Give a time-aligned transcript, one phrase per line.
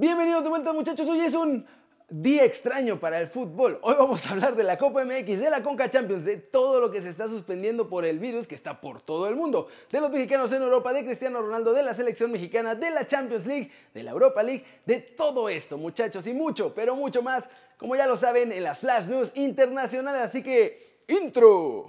[0.00, 1.66] Bienvenidos de vuelta muchachos, hoy es un
[2.08, 3.78] día extraño para el fútbol.
[3.82, 6.90] Hoy vamos a hablar de la Copa MX, de la Conca Champions, de todo lo
[6.90, 10.10] que se está suspendiendo por el virus que está por todo el mundo, de los
[10.10, 14.02] mexicanos en Europa, de Cristiano Ronaldo, de la selección mexicana, de la Champions League, de
[14.02, 17.44] la Europa League, de todo esto muchachos y mucho, pero mucho más,
[17.76, 21.88] como ya lo saben, en las Flash News internacionales, así que intro.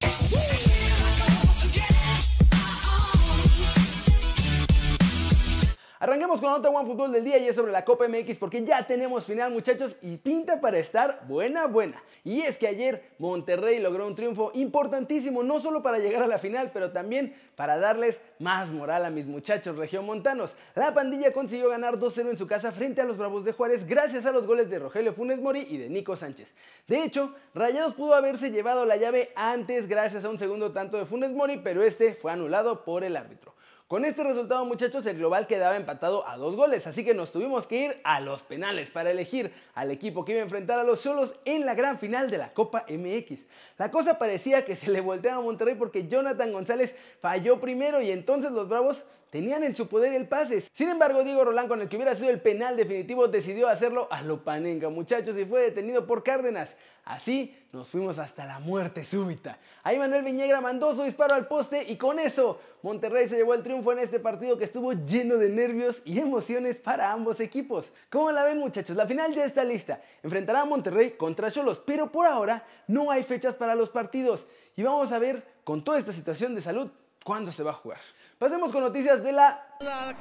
[6.02, 8.64] Arranquemos con la nota One Fútbol del día y es sobre la Copa MX porque
[8.64, 12.02] ya tenemos final muchachos y pinta para estar buena buena.
[12.24, 16.40] Y es que ayer Monterrey logró un triunfo importantísimo no solo para llegar a la
[16.40, 20.58] final pero también para darles más moral a mis muchachos regiomontanos.
[20.74, 24.26] La pandilla consiguió ganar 2-0 en su casa frente a los Bravos de Juárez gracias
[24.26, 26.52] a los goles de Rogelio Funes Mori y de Nico Sánchez.
[26.88, 31.06] De hecho, Rayados pudo haberse llevado la llave antes gracias a un segundo tanto de
[31.06, 33.54] Funes Mori pero este fue anulado por el árbitro.
[33.92, 37.68] Con este resultado, muchachos, el global quedaba empatado a dos goles, así que nos tuvimos
[37.68, 41.04] que ir a los penales para elegir al equipo que iba a enfrentar a los
[41.04, 43.42] Cholos en la gran final de la Copa MX.
[43.78, 48.12] La cosa parecía que se le volteaba a Monterrey porque Jonathan González falló primero y
[48.12, 50.62] entonces los Bravos tenían en su poder el pase.
[50.76, 54.22] Sin embargo, Diego Rolán, con el que hubiera sido el penal definitivo, decidió hacerlo a
[54.22, 56.76] lo panenga, muchachos, y fue detenido por Cárdenas.
[57.06, 59.58] Así nos fuimos hasta la muerte súbita.
[59.84, 63.64] Ahí Manuel Viñegra mandó su disparo al poste y con eso Monterrey se llevó el
[63.64, 67.92] triunfo en este partido que estuvo lleno de nervios y emociones para ambos equipos.
[68.10, 68.96] ¿Cómo la ven muchachos?
[68.96, 70.02] La final ya está lista.
[70.22, 74.46] Enfrentará a Monterrey contra Cholos, pero por ahora no hay fechas para los partidos.
[74.76, 76.92] Y vamos a ver con toda esta situación de salud
[77.24, 78.00] cuándo se va a jugar.
[78.38, 79.66] Pasemos con noticias de la...
[79.80, 80.16] La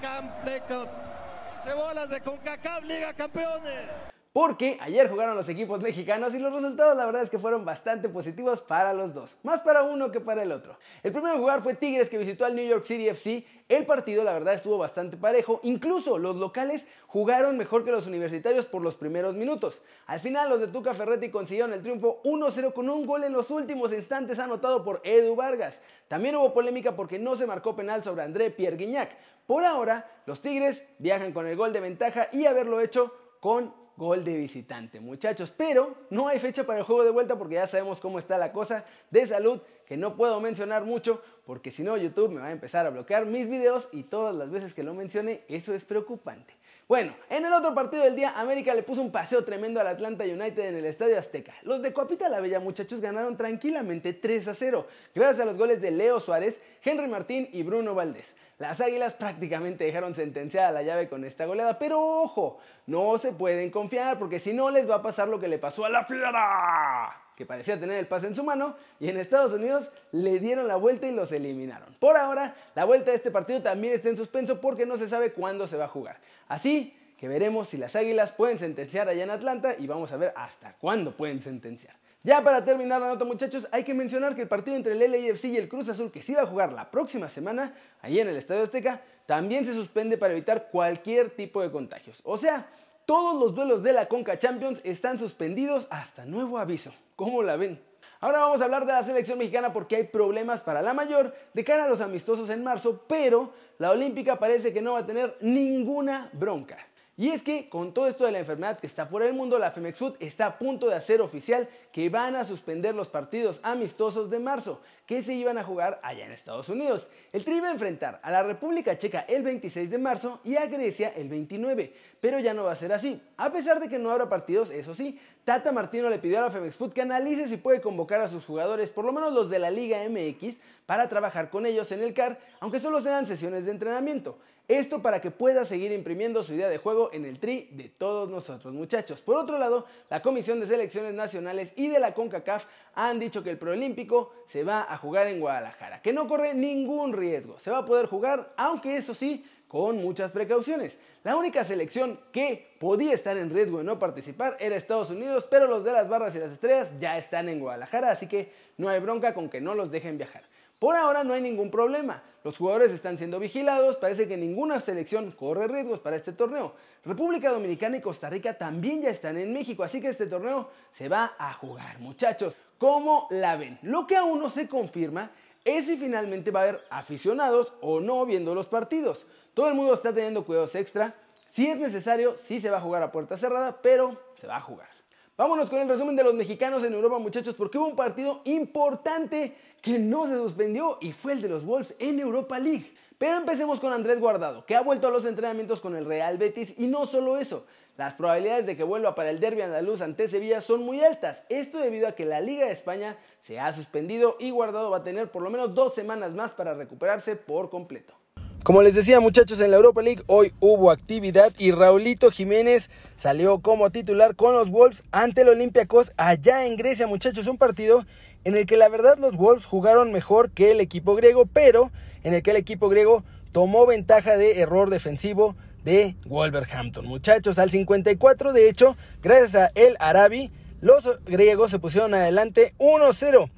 [1.65, 7.05] Cebolas de CONCACAF Liga Campeones porque ayer jugaron los equipos mexicanos y los resultados la
[7.05, 10.53] verdad es que fueron bastante positivos para los dos, más para uno que para el
[10.53, 10.79] otro.
[11.03, 14.33] El primero jugar fue Tigres que visitó al New York City FC, el partido la
[14.33, 19.35] verdad estuvo bastante parejo, incluso los locales jugaron mejor que los universitarios por los primeros
[19.35, 19.83] minutos.
[20.07, 23.51] Al final los de Tuca Ferretti consiguieron el triunfo 1-0 con un gol en los
[23.51, 25.81] últimos instantes anotado por Edu Vargas.
[26.07, 29.11] También hubo polémica porque no se marcó penal sobre André Pierre Guignac.
[29.47, 34.25] Por ahora, los Tigres viajan con el gol de ventaja y haberlo hecho con gol
[34.25, 35.53] de visitante, muchachos.
[35.55, 38.51] Pero no hay fecha para el juego de vuelta porque ya sabemos cómo está la
[38.51, 42.53] cosa de salud, que no puedo mencionar mucho porque si no YouTube me va a
[42.53, 46.55] empezar a bloquear mis videos y todas las veces que lo mencione eso es preocupante.
[46.87, 50.23] Bueno, en el otro partido del día, América le puso un paseo tremendo al Atlanta
[50.23, 51.55] United en el Estadio Azteca.
[51.63, 55.81] Los de Coapita la Bella, muchachos, ganaron tranquilamente 3 a 0, gracias a los goles
[55.81, 58.37] de Leo Suárez, Henry Martín y Bruno Valdés.
[58.59, 63.73] Las Águilas prácticamente dejaron sentenciada la llave con esta goleada, pero ojo, no se pueden
[63.73, 67.30] confiar porque si no les va a pasar lo que le pasó a la Fiera
[67.41, 70.77] que parecía tener el pase en su mano, y en Estados Unidos le dieron la
[70.77, 71.97] vuelta y los eliminaron.
[71.99, 75.33] Por ahora, la vuelta de este partido también está en suspenso porque no se sabe
[75.33, 76.19] cuándo se va a jugar.
[76.49, 80.35] Así que veremos si las Águilas pueden sentenciar allá en Atlanta y vamos a ver
[80.37, 81.95] hasta cuándo pueden sentenciar.
[82.23, 85.45] Ya para terminar la nota muchachos, hay que mencionar que el partido entre el LAFC
[85.47, 87.73] y el Cruz Azul que se iba a jugar la próxima semana,
[88.03, 92.21] ahí en el Estadio Azteca, también se suspende para evitar cualquier tipo de contagios.
[92.23, 92.67] O sea,
[93.11, 96.93] todos los duelos de la Conca Champions están suspendidos hasta nuevo aviso.
[97.17, 97.83] ¿Cómo la ven?
[98.21, 101.65] Ahora vamos a hablar de la selección mexicana porque hay problemas para la mayor de
[101.65, 105.37] cara a los amistosos en marzo, pero la Olímpica parece que no va a tener
[105.41, 106.79] ninguna bronca.
[107.21, 109.73] Y es que con todo esto de la enfermedad que está por el mundo, la
[109.73, 114.31] Femex Food está a punto de hacer oficial que van a suspender los partidos amistosos
[114.31, 117.11] de marzo que se iban a jugar allá en Estados Unidos.
[117.31, 120.65] El Tri va a enfrentar a la República Checa el 26 de marzo y a
[120.65, 121.93] Grecia el 29,
[122.23, 123.21] pero ya no va a ser así.
[123.37, 126.51] A pesar de que no habrá partidos, eso sí, Tata Martino le pidió a la
[126.51, 129.59] Femex Food que analice si puede convocar a sus jugadores, por lo menos los de
[129.59, 133.73] la Liga MX, para trabajar con ellos en el CAR, aunque solo sean sesiones de
[133.73, 134.39] entrenamiento.
[134.71, 138.31] Esto para que pueda seguir imprimiendo su idea de juego en el tri de todos
[138.31, 139.21] nosotros, muchachos.
[139.21, 143.51] Por otro lado, la Comisión de Selecciones Nacionales y de la CONCACAF han dicho que
[143.51, 147.59] el Proolímpico se va a jugar en Guadalajara, que no corre ningún riesgo.
[147.59, 151.01] Se va a poder jugar, aunque eso sí, con muchas precauciones.
[151.25, 155.67] La única selección que podía estar en riesgo de no participar era Estados Unidos, pero
[155.67, 159.01] los de las barras y las estrellas ya están en Guadalajara, así que no hay
[159.01, 160.45] bronca con que no los dejen viajar.
[160.79, 162.23] Por ahora no hay ningún problema.
[162.43, 166.73] Los jugadores están siendo vigilados, parece que ninguna selección corre riesgos para este torneo.
[167.05, 171.09] República Dominicana y Costa Rica también ya están en México, así que este torneo se
[171.09, 172.57] va a jugar, muchachos.
[172.79, 173.79] ¿Cómo la ven?
[173.83, 175.31] Lo que aún no se confirma
[175.65, 179.27] es si finalmente va a haber aficionados o no viendo los partidos.
[179.53, 181.15] Todo el mundo está teniendo cuidados extra.
[181.51, 184.61] Si es necesario, sí se va a jugar a puerta cerrada, pero se va a
[184.61, 185.00] jugar.
[185.41, 189.57] Vámonos con el resumen de los mexicanos en Europa, muchachos, porque hubo un partido importante
[189.81, 192.93] que no se suspendió y fue el de los Wolves en Europa League.
[193.17, 196.75] Pero empecemos con Andrés Guardado, que ha vuelto a los entrenamientos con el Real Betis
[196.77, 197.65] y no solo eso,
[197.97, 201.43] las probabilidades de que vuelva para el derby andaluz ante Sevilla son muy altas.
[201.49, 205.05] Esto debido a que la Liga de España se ha suspendido y Guardado va a
[205.05, 208.13] tener por lo menos dos semanas más para recuperarse por completo.
[208.63, 213.61] Como les decía muchachos, en la Europa League hoy hubo actividad y Raulito Jiménez salió
[213.61, 217.47] como titular con los Wolves ante el Olympiacos allá en Grecia muchachos.
[217.47, 218.05] Un partido
[218.45, 221.91] en el que la verdad los Wolves jugaron mejor que el equipo griego, pero
[222.23, 227.07] en el que el equipo griego tomó ventaja de error defensivo de Wolverhampton.
[227.07, 230.53] Muchachos, al 54 de hecho, gracias a El Arabi,
[230.83, 233.51] los griegos se pusieron adelante 1-0.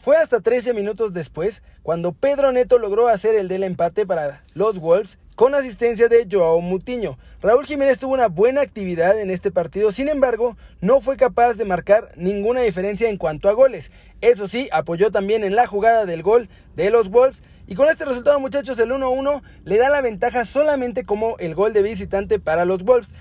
[0.00, 4.78] Fue hasta 13 minutos después cuando Pedro Neto logró hacer el del empate para los
[4.78, 7.18] Wolves con asistencia de Joao Mutiño.
[7.42, 11.64] Raúl Jiménez tuvo una buena actividad en este partido, sin embargo, no fue capaz de
[11.64, 13.90] marcar ninguna diferencia en cuanto a goles.
[14.20, 18.04] Eso sí, apoyó también en la jugada del gol de los Wolves y con este
[18.04, 22.64] resultado, muchachos, el 1-1 le da la ventaja solamente como el gol de visitante para
[22.64, 23.14] los Wolves.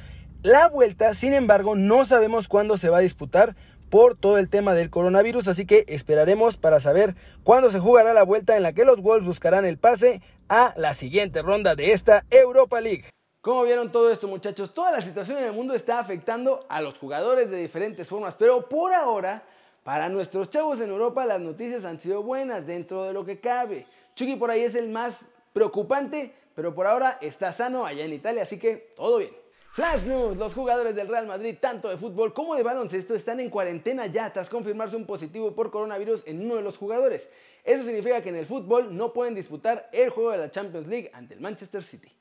[0.43, 3.55] La vuelta, sin embargo, no sabemos cuándo se va a disputar
[3.89, 8.23] por todo el tema del coronavirus, así que esperaremos para saber cuándo se jugará la
[8.23, 12.25] vuelta en la que los Wolves buscarán el pase a la siguiente ronda de esta
[12.29, 13.05] Europa League.
[13.41, 16.97] Como vieron todo esto muchachos, toda la situación en el mundo está afectando a los
[16.97, 19.43] jugadores de diferentes formas, pero por ahora,
[19.83, 23.85] para nuestros chavos en Europa las noticias han sido buenas dentro de lo que cabe.
[24.15, 25.21] Chucky por ahí es el más
[25.53, 29.31] preocupante, pero por ahora está sano allá en Italia, así que todo bien.
[29.71, 33.49] Flash News, los jugadores del Real Madrid, tanto de fútbol como de baloncesto, están en
[33.49, 37.29] cuarentena ya tras confirmarse un positivo por coronavirus en uno de los jugadores.
[37.63, 41.11] Eso significa que en el fútbol no pueden disputar el juego de la Champions League
[41.13, 42.11] ante el Manchester City.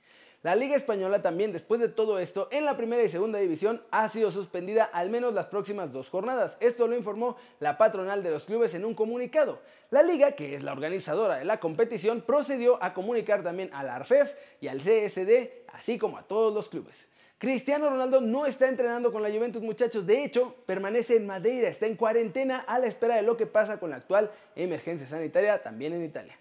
[0.43, 4.09] La Liga Española también, después de todo esto, en la primera y segunda división ha
[4.11, 6.57] sido suspendida al menos las próximas dos jornadas.
[6.61, 9.61] Esto lo informó la patronal de los clubes en un comunicado.
[9.91, 14.35] La Liga, que es la organizadora de la competición, procedió a comunicar también al ARFEF
[14.61, 17.07] y al CSD, así como a todos los clubes.
[17.39, 21.85] Cristiano Ronaldo no está entrenando con la Juventus muchachos, de hecho permanece en Madeira, está
[21.85, 25.93] en cuarentena a la espera de lo que pasa con la actual emergencia sanitaria también
[25.93, 26.35] en Italia.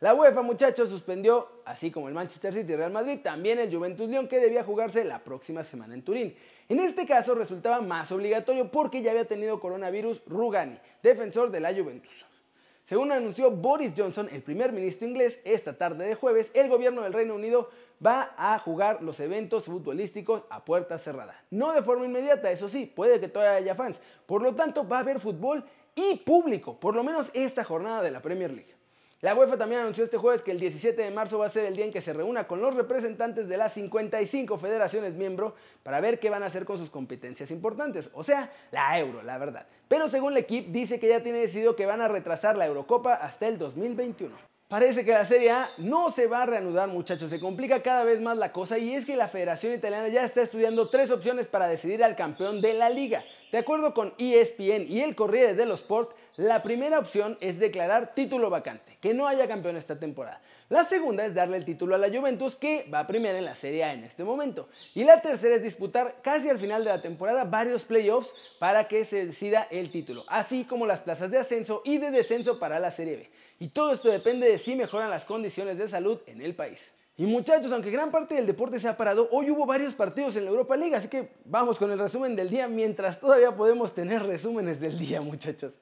[0.00, 4.08] La UEFA muchachos suspendió, así como el Manchester City y Real Madrid, también el Juventus
[4.08, 6.34] León que debía jugarse la próxima semana en Turín.
[6.68, 11.72] En este caso resultaba más obligatorio porque ya había tenido coronavirus Rugani, defensor de la
[11.72, 12.26] Juventus.
[12.86, 17.12] Según anunció Boris Johnson, el primer ministro inglés, esta tarde de jueves, el gobierno del
[17.12, 17.70] Reino Unido
[18.04, 21.34] va a jugar los eventos futbolísticos a puerta cerrada.
[21.50, 24.00] No de forma inmediata, eso sí, puede que todavía haya fans.
[24.26, 25.64] Por lo tanto, va a haber fútbol
[25.94, 28.80] y público, por lo menos esta jornada de la Premier League.
[29.22, 31.76] La UEFA también anunció este jueves que el 17 de marzo va a ser el
[31.76, 36.18] día en que se reúna con los representantes de las 55 federaciones miembro para ver
[36.18, 39.66] qué van a hacer con sus competencias importantes, o sea, la Euro, la verdad.
[39.88, 43.12] Pero según el equipo dice que ya tiene decidido que van a retrasar la Eurocopa
[43.12, 44.49] hasta el 2021.
[44.70, 48.20] Parece que la Serie A no se va a reanudar muchachos, se complica cada vez
[48.20, 51.66] más la cosa y es que la Federación Italiana ya está estudiando tres opciones para
[51.66, 53.24] decidir al campeón de la liga.
[53.52, 58.48] De acuerdo con ESPN y el Corriere dello Sport, la primera opción es declarar título
[58.48, 60.40] vacante, que no haya campeón esta temporada.
[60.68, 63.82] La segunda es darle el título a la Juventus, que va primera en la Serie
[63.82, 64.68] A en este momento.
[64.94, 69.04] Y la tercera es disputar casi al final de la temporada varios playoffs para que
[69.04, 72.92] se decida el título, así como las plazas de ascenso y de descenso para la
[72.92, 73.30] Serie B.
[73.58, 76.99] Y todo esto depende de si mejoran las condiciones de salud en el país.
[77.20, 80.46] Y muchachos, aunque gran parte del deporte se ha parado, hoy hubo varios partidos en
[80.46, 84.22] la Europa League, así que vamos con el resumen del día mientras todavía podemos tener
[84.22, 85.74] resúmenes del día, muchachos.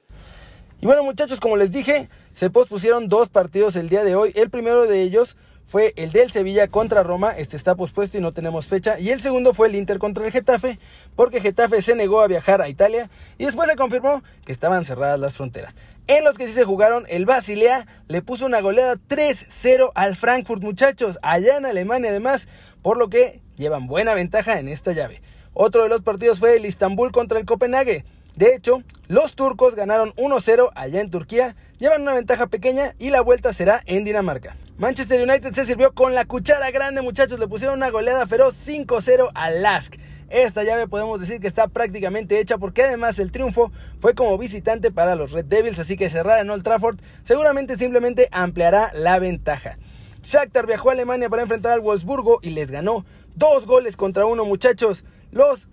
[0.81, 4.33] Y bueno, muchachos, como les dije, se pospusieron dos partidos el día de hoy.
[4.35, 8.33] El primero de ellos fue el del Sevilla contra Roma, este está pospuesto y no
[8.33, 10.77] tenemos fecha, y el segundo fue el Inter contra el Getafe,
[11.15, 15.17] porque Getafe se negó a viajar a Italia y después se confirmó que estaban cerradas
[15.17, 15.73] las fronteras.
[16.09, 20.63] En los que sí se jugaron, el Basilea le puso una goleada 3-0 al Frankfurt,
[20.63, 22.47] muchachos, allá en Alemania además,
[22.81, 25.21] por lo que llevan buena ventaja en esta llave.
[25.53, 28.05] Otro de los partidos fue el Istanbul contra el Copenhague.
[28.35, 33.21] De hecho, los turcos ganaron 1-0 allá en Turquía, llevan una ventaja pequeña y la
[33.21, 34.55] vuelta será en Dinamarca.
[34.79, 39.29] Manchester United se sirvió con la cuchara grande, muchachos, le pusieron una goleada feroz 5-0
[39.35, 39.93] al Lask.
[40.29, 44.91] Esta llave podemos decir que está prácticamente hecha porque además el triunfo fue como visitante
[44.91, 49.77] para los Red Devils, así que cerrar en Old Trafford seguramente simplemente ampliará la ventaja.
[50.23, 53.05] Shakhtar viajó a Alemania para enfrentar al Wolfsburgo y les ganó
[53.35, 55.03] dos goles contra uno muchachos.
[55.31, 55.69] Los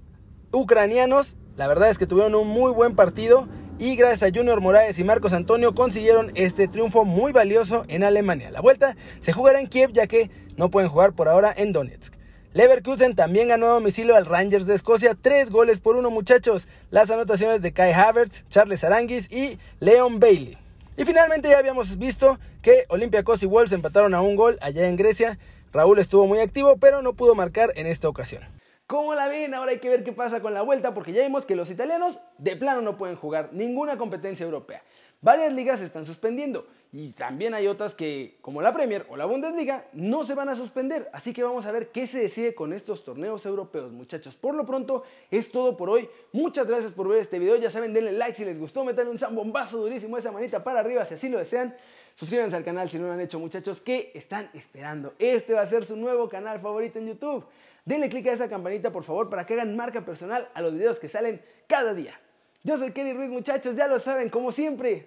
[0.53, 3.49] ucranianos la verdad es que tuvieron un muy buen partido
[3.79, 8.51] y gracias a Junior Moraes y Marcos Antonio consiguieron este triunfo muy valioso en Alemania.
[8.51, 12.16] La vuelta se jugará en Kiev ya que no pueden jugar por ahora en Donetsk.
[12.57, 16.69] Leverkusen también ganó a domicilio al Rangers de Escocia, tres goles por uno muchachos.
[16.89, 20.57] Las anotaciones de Kai Havertz, Charles Aranguis y Leon Bailey.
[20.97, 24.97] Y finalmente ya habíamos visto que Olympiacos y Wolves empataron a un gol allá en
[24.97, 25.39] Grecia.
[25.71, 28.43] Raúl estuvo muy activo, pero no pudo marcar en esta ocasión.
[28.87, 29.53] ¿Cómo la ven?
[29.53, 32.21] Ahora hay que ver qué pasa con la vuelta porque ya vimos que los italianos
[32.39, 34.83] de plano no pueden jugar ninguna competencia europea.
[35.21, 39.27] Varias ligas se están suspendiendo y también hay otras que, como la Premier o la
[39.27, 41.11] Bundesliga, no se van a suspender.
[41.13, 44.37] Así que vamos a ver qué se decide con estos torneos europeos, muchachos.
[44.37, 46.09] Por lo pronto, es todo por hoy.
[46.33, 47.57] Muchas gracias por ver este video.
[47.57, 51.05] Ya saben, denle like si les gustó, metan un zambombazo durísimo, esa manita para arriba
[51.05, 51.77] si así lo desean.
[52.15, 53.81] Suscríbanse al canal si no lo han hecho, muchachos.
[53.81, 55.15] ¿Qué están esperando?
[55.19, 57.45] Este va a ser su nuevo canal favorito en YouTube.
[57.85, 60.99] Denle click a esa campanita, por favor, para que hagan marca personal a los videos
[60.99, 62.19] que salen cada día.
[62.67, 65.07] Yo soy Kenny Ruiz, muchachos, ya lo saben, como siempre.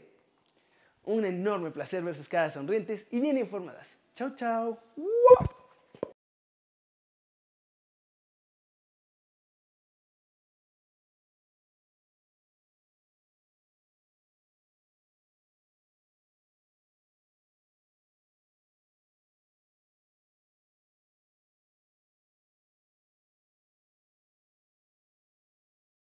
[1.04, 3.86] Un enorme placer ver sus caras sonrientes y bien informadas.
[4.16, 4.80] Chao, chao.